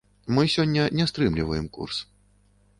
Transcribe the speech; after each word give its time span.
Мы 0.35 0.45
сёння 0.53 0.87
не 1.01 1.07
стрымліваем 1.13 1.71
курс. 1.79 1.97